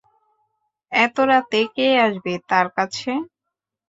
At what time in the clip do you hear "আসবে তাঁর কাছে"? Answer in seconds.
2.05-3.11